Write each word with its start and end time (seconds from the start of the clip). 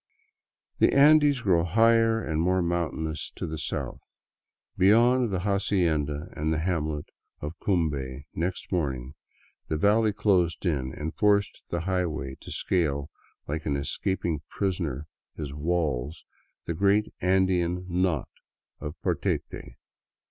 The 0.79 0.93
Andes 0.93 1.41
grow 1.41 1.63
higher 1.63 2.23
and 2.23 2.41
more 2.41 2.63
mountainous 2.63 3.29
to 3.35 3.45
the 3.45 3.59
south. 3.59 4.17
Be 4.75 4.87
yond 4.87 5.29
the 5.29 5.41
hacienda 5.41 6.29
and 6.35 6.51
the 6.51 6.57
hamlet 6.57 7.09
of 7.39 7.53
Cumbe 7.63 8.23
next 8.33 8.71
morning, 8.71 9.13
the 9.67 9.77
valley 9.77 10.11
closed 10.11 10.65
in 10.65 10.91
and 10.91 11.13
forced 11.13 11.61
the 11.69 11.81
highway 11.81 12.33
to 12.39 12.51
scale, 12.51 13.11
like 13.47 13.67
an 13.67 13.77
escaping 13.77 14.41
prisoner 14.49 15.05
his 15.35 15.53
walls, 15.53 16.25
the 16.65 16.73
great 16.73 17.13
Andean" 17.21 17.85
Knot" 17.87 18.27
of 18.81 18.99
Portete. 19.03 19.75